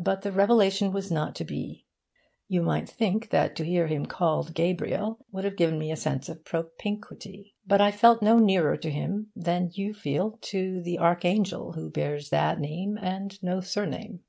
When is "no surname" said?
13.44-14.24